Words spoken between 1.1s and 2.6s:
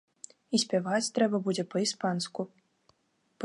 трэба будзе па-іспанску.